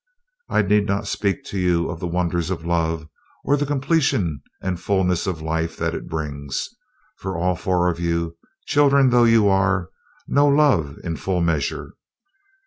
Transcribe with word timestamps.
I 0.49 0.63
need 0.63 0.87
not 0.87 1.05
speak 1.05 1.43
to 1.43 1.59
you 1.59 1.87
of 1.91 1.99
the 1.99 2.07
wonders 2.07 2.49
of 2.49 2.65
love 2.65 3.07
or 3.45 3.53
of 3.53 3.59
the 3.59 3.67
completion 3.67 4.41
and 4.59 4.79
fullness 4.79 5.27
of 5.27 5.43
life 5.43 5.77
that 5.77 5.93
it 5.93 6.09
brings, 6.09 6.69
for 7.17 7.37
all 7.37 7.55
four 7.55 7.87
of 7.87 7.99
you, 7.99 8.35
children 8.65 9.11
though 9.11 9.25
you 9.25 9.47
are, 9.47 9.91
know 10.27 10.47
love 10.47 10.97
in 11.03 11.17
full 11.17 11.41
measure. 11.41 11.91